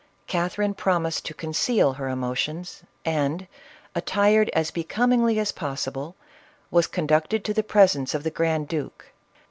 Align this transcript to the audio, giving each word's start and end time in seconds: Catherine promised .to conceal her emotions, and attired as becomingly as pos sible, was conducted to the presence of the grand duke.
Catherine 0.25 0.73
promised 0.73 1.25
.to 1.25 1.35
conceal 1.35 1.93
her 1.93 2.09
emotions, 2.09 2.81
and 3.05 3.45
attired 3.93 4.49
as 4.49 4.71
becomingly 4.71 5.37
as 5.37 5.51
pos 5.51 5.85
sible, 5.85 6.15
was 6.71 6.87
conducted 6.87 7.45
to 7.45 7.53
the 7.53 7.61
presence 7.61 8.15
of 8.15 8.23
the 8.23 8.31
grand 8.31 8.67
duke. 8.67 9.11